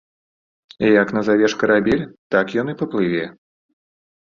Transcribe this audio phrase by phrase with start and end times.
[1.01, 2.03] Як назавеш карабель,
[2.37, 3.23] так ён і паплыве.